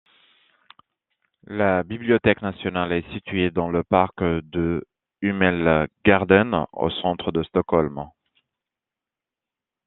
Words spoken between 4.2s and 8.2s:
de Humlegården au centre de Stockholm.